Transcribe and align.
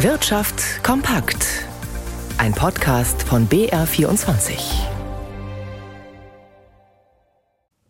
Wirtschaft 0.00 0.84
kompakt. 0.84 1.64
Ein 2.36 2.52
Podcast 2.52 3.22
von 3.22 3.48
BR24. 3.48 4.58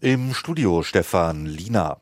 Im 0.01 0.33
Studio 0.33 0.85
Stefan 0.85 1.47
Lina. 1.47 2.01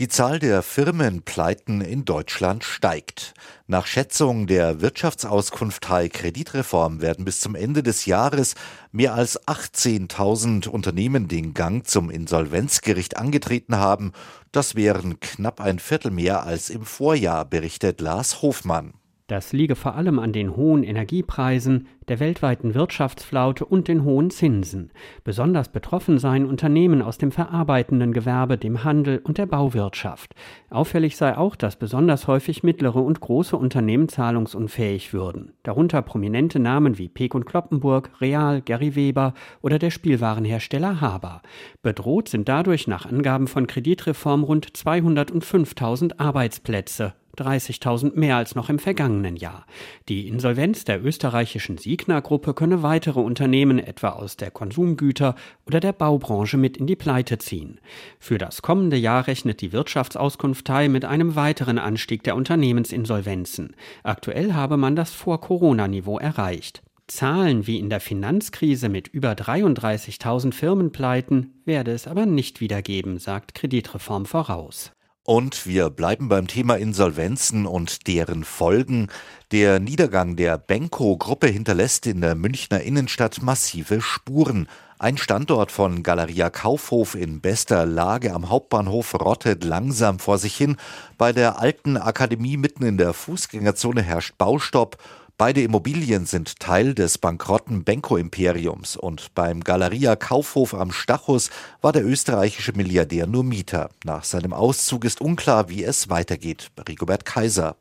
Die 0.00 0.08
Zahl 0.08 0.40
der 0.40 0.62
Firmenpleiten 0.62 1.82
in 1.82 2.04
Deutschland 2.04 2.64
steigt. 2.64 3.32
Nach 3.68 3.86
Schätzung 3.86 4.48
der 4.48 4.80
Wirtschaftsauskunft 4.80 5.88
High 5.88 6.10
Kreditreform 6.10 7.00
werden 7.00 7.24
bis 7.24 7.38
zum 7.38 7.54
Ende 7.54 7.84
des 7.84 8.06
Jahres 8.06 8.56
mehr 8.90 9.14
als 9.14 9.40
18.000 9.46 10.66
Unternehmen 10.66 11.28
den 11.28 11.54
Gang 11.54 11.86
zum 11.86 12.10
Insolvenzgericht 12.10 13.16
angetreten 13.16 13.76
haben. 13.76 14.10
Das 14.50 14.74
wären 14.74 15.20
knapp 15.20 15.60
ein 15.60 15.78
Viertel 15.78 16.10
mehr 16.10 16.42
als 16.42 16.70
im 16.70 16.84
Vorjahr, 16.84 17.44
berichtet 17.44 18.00
Lars 18.00 18.42
Hofmann. 18.42 18.97
Das 19.28 19.52
liege 19.52 19.76
vor 19.76 19.94
allem 19.94 20.18
an 20.18 20.32
den 20.32 20.56
hohen 20.56 20.82
Energiepreisen, 20.82 21.86
der 22.08 22.18
weltweiten 22.18 22.72
Wirtschaftsflaute 22.72 23.66
und 23.66 23.86
den 23.86 24.02
hohen 24.02 24.30
Zinsen. 24.30 24.90
Besonders 25.22 25.68
betroffen 25.68 26.18
seien 26.18 26.46
Unternehmen 26.46 27.02
aus 27.02 27.18
dem 27.18 27.30
verarbeitenden 27.30 28.14
Gewerbe, 28.14 28.56
dem 28.56 28.84
Handel 28.84 29.20
und 29.22 29.36
der 29.36 29.44
Bauwirtschaft. 29.44 30.34
Auffällig 30.70 31.18
sei 31.18 31.36
auch, 31.36 31.56
dass 31.56 31.76
besonders 31.76 32.26
häufig 32.26 32.62
mittlere 32.62 33.04
und 33.04 33.20
große 33.20 33.54
Unternehmen 33.54 34.08
zahlungsunfähig 34.08 35.12
würden. 35.12 35.52
Darunter 35.62 36.00
prominente 36.00 36.58
Namen 36.58 36.96
wie 36.96 37.10
Peek 37.10 37.34
und 37.34 37.44
Kloppenburg, 37.44 38.10
Real, 38.22 38.62
Gary 38.62 38.96
Weber 38.96 39.34
oder 39.60 39.78
der 39.78 39.90
Spielwarenhersteller 39.90 41.02
Haber. 41.02 41.42
Bedroht 41.82 42.30
sind 42.30 42.48
dadurch 42.48 42.88
nach 42.88 43.04
Angaben 43.04 43.46
von 43.46 43.66
Kreditreform 43.66 44.42
rund 44.42 44.68
205.000 44.68 46.18
Arbeitsplätze. 46.18 47.12
30.000 47.38 48.18
mehr 48.18 48.36
als 48.36 48.54
noch 48.54 48.68
im 48.68 48.78
vergangenen 48.78 49.36
Jahr. 49.36 49.66
Die 50.08 50.28
Insolvenz 50.28 50.84
der 50.84 51.04
österreichischen 51.04 51.78
Signa-Gruppe 51.78 52.54
könne 52.54 52.82
weitere 52.82 53.20
Unternehmen 53.20 53.78
etwa 53.78 54.10
aus 54.10 54.36
der 54.36 54.50
Konsumgüter- 54.50 55.34
oder 55.66 55.80
der 55.80 55.92
Baubranche 55.92 56.56
mit 56.56 56.76
in 56.76 56.86
die 56.86 56.96
Pleite 56.96 57.38
ziehen. 57.38 57.80
Für 58.18 58.38
das 58.38 58.62
kommende 58.62 58.96
Jahr 58.96 59.26
rechnet 59.26 59.60
die 59.60 59.72
Wirtschaftsauskunft 59.72 60.66
Teil 60.66 60.88
mit 60.88 61.04
einem 61.04 61.36
weiteren 61.36 61.78
Anstieg 61.78 62.22
der 62.24 62.36
Unternehmensinsolvenzen. 62.36 63.74
Aktuell 64.02 64.54
habe 64.54 64.76
man 64.76 64.96
das 64.96 65.12
Vor-Corona-Niveau 65.12 66.18
erreicht. 66.18 66.82
Zahlen 67.08 67.66
wie 67.66 67.78
in 67.78 67.88
der 67.88 68.00
Finanzkrise 68.00 68.90
mit 68.90 69.08
über 69.08 69.32
33.000 69.32 70.52
Firmenpleiten 70.52 71.54
werde 71.64 71.92
es 71.92 72.06
aber 72.06 72.26
nicht 72.26 72.60
wieder 72.60 72.82
geben, 72.82 73.18
sagt 73.18 73.54
Kreditreform 73.54 74.26
voraus. 74.26 74.92
Und 75.28 75.66
wir 75.66 75.90
bleiben 75.90 76.30
beim 76.30 76.46
Thema 76.46 76.76
Insolvenzen 76.76 77.66
und 77.66 78.06
deren 78.06 78.44
Folgen. 78.44 79.08
Der 79.52 79.78
Niedergang 79.78 80.36
der 80.36 80.56
Benko-Gruppe 80.56 81.48
hinterlässt 81.48 82.06
in 82.06 82.22
der 82.22 82.34
Münchner 82.34 82.80
Innenstadt 82.80 83.42
massive 83.42 84.00
Spuren. 84.00 84.68
Ein 84.98 85.18
Standort 85.18 85.70
von 85.70 86.02
Galeria 86.02 86.48
Kaufhof 86.48 87.14
in 87.14 87.42
bester 87.42 87.84
Lage 87.84 88.32
am 88.32 88.48
Hauptbahnhof 88.48 89.16
rottet 89.16 89.64
langsam 89.64 90.18
vor 90.18 90.38
sich 90.38 90.56
hin. 90.56 90.78
Bei 91.18 91.34
der 91.34 91.58
alten 91.58 91.98
Akademie 91.98 92.56
mitten 92.56 92.84
in 92.84 92.96
der 92.96 93.12
Fußgängerzone 93.12 94.00
herrscht 94.00 94.38
Baustopp 94.38 94.96
Beide 95.40 95.62
Immobilien 95.62 96.26
sind 96.26 96.58
Teil 96.58 96.94
des 96.94 97.18
bankrotten 97.18 97.84
Benko-Imperiums 97.84 98.96
und 98.96 99.32
beim 99.36 99.62
Galeria 99.62 100.16
Kaufhof 100.16 100.74
am 100.74 100.90
Stachus 100.90 101.50
war 101.80 101.92
der 101.92 102.04
österreichische 102.04 102.72
Milliardär 102.72 103.28
nur 103.28 103.44
Mieter. 103.44 103.90
Nach 104.02 104.24
seinem 104.24 104.52
Auszug 104.52 105.04
ist 105.04 105.20
unklar, 105.20 105.68
wie 105.68 105.84
es 105.84 106.08
weitergeht. 106.08 106.72
Rigobert 106.88 107.24
Kaiser. 107.24 107.76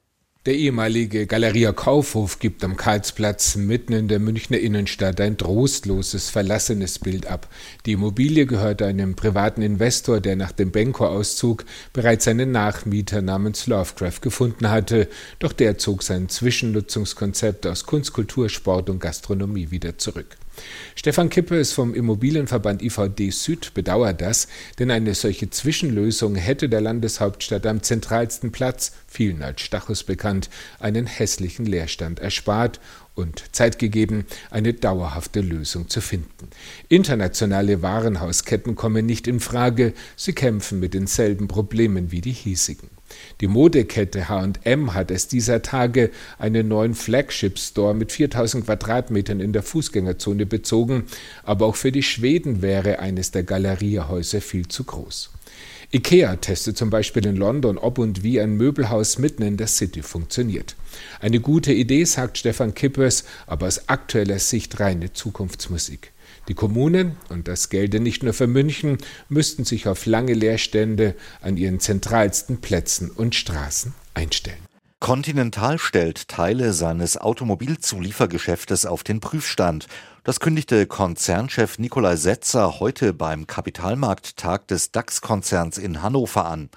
Der 0.47 0.55
ehemalige 0.55 1.27
Galeria 1.27 1.73
Kaufhof 1.73 2.39
gibt 2.39 2.63
am 2.63 2.77
Karlsplatz 2.77 3.57
mitten 3.57 3.91
in 3.91 4.07
der 4.07 4.19
Münchner 4.19 4.57
Innenstadt 4.57 5.19
ein 5.19 5.37
trostloses, 5.37 6.29
verlassenes 6.29 6.99
Bild 6.99 7.27
ab. 7.27 7.49
Die 7.85 7.91
Immobilie 7.91 8.45
gehört 8.45 8.81
einem 8.81 9.17
privaten 9.17 9.61
Investor, 9.61 10.21
der 10.21 10.37
nach 10.37 10.53
dem 10.53 10.71
Benko-Auszug 10.71 11.65
bereits 11.91 12.29
einen 12.29 12.53
Nachmieter 12.53 13.21
namens 13.21 13.67
Lovecraft 13.67 14.21
gefunden 14.21 14.69
hatte, 14.69 15.09
doch 15.39 15.51
der 15.51 15.79
zog 15.79 16.01
sein 16.01 16.29
Zwischennutzungskonzept 16.29 17.67
aus 17.67 17.85
Kunst, 17.85 18.13
Kultur, 18.13 18.47
Sport 18.47 18.89
und 18.89 19.01
Gastronomie 19.01 19.69
wieder 19.69 19.97
zurück. 19.97 20.37
Stefan 20.95 21.29
Kippes 21.29 21.73
vom 21.73 21.93
Immobilienverband 21.93 22.81
IVD 22.81 23.29
Süd 23.31 23.73
bedauert 23.73 24.21
das, 24.21 24.47
denn 24.79 24.91
eine 24.91 25.13
solche 25.13 25.49
Zwischenlösung 25.49 26.35
hätte 26.35 26.69
der 26.69 26.81
Landeshauptstadt 26.81 27.65
am 27.65 27.83
zentralsten 27.83 28.51
Platz, 28.51 28.93
vielen 29.07 29.43
als 29.43 29.61
Stachus 29.61 30.03
bekannt, 30.03 30.49
einen 30.79 31.05
hässlichen 31.05 31.65
Leerstand 31.65 32.19
erspart 32.19 32.79
und 33.15 33.43
Zeit 33.51 33.79
gegeben, 33.79 34.25
eine 34.51 34.73
dauerhafte 34.73 35.41
Lösung 35.41 35.89
zu 35.89 36.01
finden. 36.01 36.49
Internationale 36.89 37.81
Warenhausketten 37.81 38.75
kommen 38.75 39.05
nicht 39.05 39.27
in 39.27 39.39
Frage, 39.39 39.93
sie 40.15 40.33
kämpfen 40.33 40.79
mit 40.79 40.93
denselben 40.93 41.47
Problemen 41.47 42.11
wie 42.11 42.21
die 42.21 42.31
hiesigen. 42.31 42.89
Die 43.41 43.47
Modekette 43.47 44.29
H&M 44.29 44.93
hat 44.93 45.11
es 45.11 45.27
dieser 45.27 45.61
Tage 45.61 46.11
einen 46.39 46.67
neuen 46.67 46.93
Flagship-Store 46.93 47.93
mit 47.93 48.11
4000 48.11 48.65
Quadratmetern 48.65 49.39
in 49.39 49.53
der 49.53 49.63
Fußgängerzone 49.63 50.45
bezogen, 50.45 51.03
aber 51.43 51.65
auch 51.65 51.75
für 51.75 51.91
die 51.91 52.03
Schweden 52.03 52.61
wäre 52.61 52.99
eines 52.99 53.31
der 53.31 53.43
Galeriehäuser 53.43 54.41
viel 54.41 54.67
zu 54.67 54.83
groß. 54.83 55.31
IKEA 55.93 56.35
testet 56.35 56.77
zum 56.77 56.89
Beispiel 56.89 57.25
in 57.25 57.37
London, 57.37 57.77
ob 57.77 57.97
und 57.97 58.21
wie 58.21 58.41
ein 58.41 58.57
Möbelhaus 58.57 59.19
mitten 59.19 59.43
in 59.43 59.55
der 59.55 59.67
City 59.67 60.01
funktioniert. 60.01 60.75
Eine 61.21 61.39
gute 61.39 61.71
Idee, 61.71 62.03
sagt 62.03 62.37
Stefan 62.37 62.73
Kippers, 62.73 63.23
aber 63.45 63.67
aus 63.67 63.87
aktueller 63.87 64.39
Sicht 64.39 64.81
reine 64.81 65.13
Zukunftsmusik. 65.13 66.11
Die 66.47 66.53
Kommunen, 66.53 67.17
und 67.29 67.47
das 67.47 67.69
gelte 67.69 67.99
nicht 67.99 68.23
nur 68.23 68.33
für 68.33 68.47
München, 68.47 68.97
müssten 69.27 69.65
sich 69.65 69.87
auf 69.87 70.05
lange 70.05 70.33
Leerstände 70.33 71.15
an 71.41 71.57
ihren 71.57 71.79
zentralsten 71.79 72.61
Plätzen 72.61 73.11
und 73.11 73.35
Straßen 73.35 73.93
einstellen. 74.13 74.67
Continental 74.99 75.77
stellt 75.77 76.27
Teile 76.27 76.73
seines 76.73 77.17
Automobilzuliefergeschäftes 77.17 78.87
auf 78.87 79.03
den 79.03 79.19
Prüfstand. 79.19 79.87
Das 80.23 80.39
kündigte 80.39 80.87
Konzernchef 80.87 81.77
Nikolai 81.77 82.15
Setzer 82.15 82.79
heute 82.79 83.13
beim 83.13 83.45
Kapitalmarkttag 83.45 84.67
des 84.67 84.91
DAX-Konzerns 84.91 85.77
in 85.77 86.01
Hannover 86.01 86.47
an. 86.47 86.69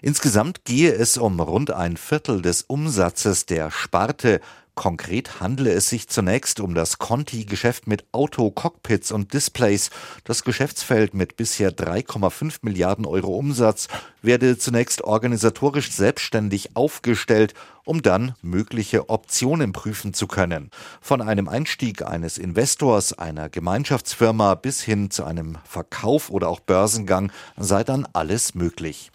Insgesamt 0.00 0.64
gehe 0.64 0.92
es 0.92 1.18
um 1.18 1.38
rund 1.38 1.70
ein 1.70 1.98
Viertel 1.98 2.40
des 2.40 2.62
Umsatzes 2.62 3.44
der 3.44 3.70
Sparte 3.70 4.40
Konkret 4.76 5.40
handle 5.40 5.72
es 5.72 5.88
sich 5.88 6.06
zunächst 6.06 6.60
um 6.60 6.74
das 6.74 6.98
Conti-Geschäft 6.98 7.86
mit 7.86 8.04
Auto-Cockpits 8.12 9.10
und 9.10 9.32
Displays. 9.32 9.88
Das 10.24 10.44
Geschäftsfeld 10.44 11.14
mit 11.14 11.38
bisher 11.38 11.74
3,5 11.74 12.58
Milliarden 12.60 13.06
Euro 13.06 13.36
Umsatz 13.36 13.88
werde 14.20 14.58
zunächst 14.58 15.00
organisatorisch 15.00 15.90
selbstständig 15.92 16.76
aufgestellt, 16.76 17.54
um 17.86 18.02
dann 18.02 18.34
mögliche 18.42 19.08
Optionen 19.08 19.72
prüfen 19.72 20.12
zu 20.12 20.26
können. 20.26 20.70
Von 21.00 21.22
einem 21.22 21.48
Einstieg 21.48 22.02
eines 22.02 22.36
Investors, 22.36 23.14
einer 23.14 23.48
Gemeinschaftsfirma 23.48 24.56
bis 24.56 24.82
hin 24.82 25.10
zu 25.10 25.24
einem 25.24 25.56
Verkauf 25.64 26.28
oder 26.28 26.50
auch 26.50 26.60
Börsengang 26.60 27.32
sei 27.56 27.82
dann 27.82 28.06
alles 28.12 28.54
möglich. 28.54 29.10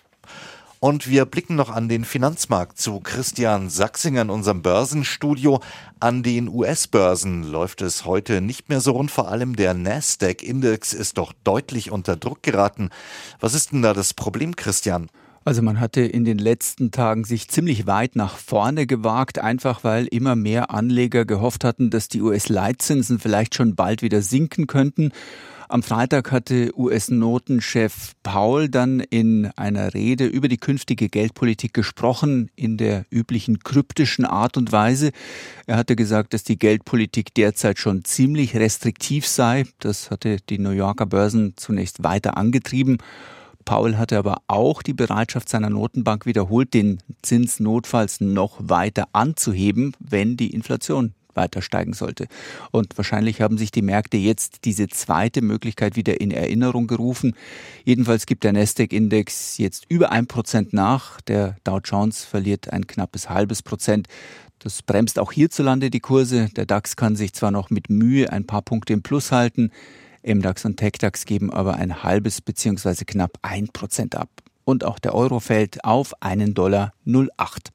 Und 0.83 1.07
wir 1.07 1.25
blicken 1.25 1.55
noch 1.55 1.69
an 1.69 1.89
den 1.89 2.03
Finanzmarkt 2.03 2.79
zu 2.79 3.01
Christian 3.01 3.69
Sachsinger 3.69 4.23
in 4.23 4.31
unserem 4.31 4.63
Börsenstudio. 4.63 5.61
An 5.99 6.23
den 6.23 6.49
US-Börsen 6.49 7.43
läuft 7.43 7.83
es 7.83 8.05
heute 8.05 8.41
nicht 8.41 8.67
mehr 8.67 8.81
so 8.81 8.93
rund. 8.93 9.11
Vor 9.11 9.27
allem 9.27 9.55
der 9.55 9.75
Nasdaq-Index 9.75 10.93
ist 10.93 11.19
doch 11.19 11.33
deutlich 11.43 11.91
unter 11.91 12.15
Druck 12.15 12.41
geraten. 12.41 12.89
Was 13.39 13.53
ist 13.53 13.71
denn 13.71 13.83
da 13.83 13.93
das 13.93 14.15
Problem, 14.15 14.55
Christian? 14.55 15.11
Also 15.43 15.63
man 15.63 15.79
hatte 15.79 16.01
in 16.01 16.23
den 16.23 16.37
letzten 16.37 16.91
Tagen 16.91 17.23
sich 17.23 17.47
ziemlich 17.47 17.87
weit 17.87 18.15
nach 18.15 18.37
vorne 18.37 18.85
gewagt, 18.85 19.39
einfach 19.39 19.83
weil 19.83 20.05
immer 20.05 20.35
mehr 20.35 20.69
Anleger 20.69 21.25
gehofft 21.25 21.63
hatten, 21.63 21.89
dass 21.89 22.09
die 22.09 22.21
US-Leitzinsen 22.21 23.17
vielleicht 23.17 23.55
schon 23.55 23.75
bald 23.75 24.03
wieder 24.03 24.21
sinken 24.21 24.67
könnten. 24.67 25.11
Am 25.67 25.83
Freitag 25.83 26.31
hatte 26.33 26.77
US-Notenchef 26.77 28.11
Paul 28.23 28.67
dann 28.67 28.99
in 28.99 29.49
einer 29.55 29.93
Rede 29.93 30.25
über 30.25 30.49
die 30.49 30.57
künftige 30.57 31.07
Geldpolitik 31.07 31.73
gesprochen, 31.73 32.51
in 32.57 32.75
der 32.75 33.05
üblichen 33.09 33.59
kryptischen 33.59 34.25
Art 34.25 34.57
und 34.57 34.73
Weise. 34.73 35.11
Er 35.67 35.77
hatte 35.77 35.95
gesagt, 35.95 36.33
dass 36.33 36.43
die 36.43 36.59
Geldpolitik 36.59 37.33
derzeit 37.33 37.79
schon 37.79 38.03
ziemlich 38.03 38.55
restriktiv 38.57 39.25
sei. 39.25 39.65
Das 39.79 40.11
hatte 40.11 40.37
die 40.49 40.59
New 40.59 40.71
Yorker 40.71 41.05
Börsen 41.05 41.53
zunächst 41.55 42.03
weiter 42.03 42.35
angetrieben. 42.35 42.97
Paul 43.65 43.97
hatte 43.97 44.17
aber 44.17 44.41
auch 44.47 44.81
die 44.81 44.93
Bereitschaft 44.93 45.49
seiner 45.49 45.69
Notenbank 45.69 46.25
wiederholt, 46.25 46.73
den 46.73 46.99
Zins 47.21 47.59
notfalls 47.59 48.21
noch 48.21 48.57
weiter 48.59 49.07
anzuheben, 49.13 49.93
wenn 49.99 50.37
die 50.37 50.53
Inflation 50.53 51.13
weiter 51.33 51.61
steigen 51.61 51.93
sollte. 51.93 52.27
Und 52.71 52.97
wahrscheinlich 52.97 53.41
haben 53.41 53.57
sich 53.57 53.71
die 53.71 53.81
Märkte 53.81 54.17
jetzt 54.17 54.65
diese 54.65 54.87
zweite 54.87 55.41
Möglichkeit 55.41 55.95
wieder 55.95 56.19
in 56.19 56.31
Erinnerung 56.31 56.87
gerufen. 56.87 57.35
Jedenfalls 57.85 58.25
gibt 58.25 58.43
der 58.43 58.53
Nasdaq-Index 58.53 59.57
jetzt 59.57 59.85
über 59.89 60.11
ein 60.11 60.27
Prozent 60.27 60.73
nach. 60.73 61.21
Der 61.21 61.55
Dow 61.63 61.79
Jones 61.83 62.25
verliert 62.25 62.71
ein 62.73 62.87
knappes 62.87 63.29
halbes 63.29 63.63
Prozent. 63.63 64.07
Das 64.59 64.83
bremst 64.83 65.17
auch 65.17 65.31
hierzulande 65.31 65.89
die 65.89 66.01
Kurse. 66.01 66.49
Der 66.55 66.67
DAX 66.67 66.95
kann 66.95 67.15
sich 67.15 67.33
zwar 67.33 67.49
noch 67.49 67.71
mit 67.71 67.89
Mühe 67.89 68.31
ein 68.31 68.45
paar 68.45 68.61
Punkte 68.61 68.93
im 68.93 69.01
Plus 69.01 69.31
halten, 69.31 69.71
MDAX 70.23 70.65
und 70.65 70.77
TechDAX 70.77 71.25
geben 71.25 71.51
aber 71.51 71.75
ein 71.75 72.03
halbes 72.03 72.41
bzw. 72.41 73.05
knapp 73.05 73.37
ein 73.41 73.67
Prozent 73.67 74.15
ab. 74.15 74.29
Und 74.63 74.83
auch 74.83 74.99
der 74.99 75.15
Euro 75.15 75.39
fällt 75.39 75.83
auf 75.83 76.13
einen 76.21 76.53
Dollar 76.53 76.93
08. 77.05 77.69